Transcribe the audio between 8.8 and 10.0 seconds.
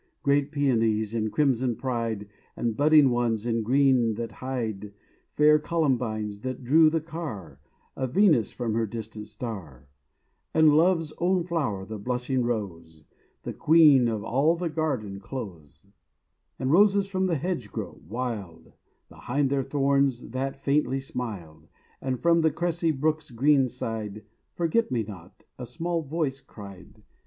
distant star: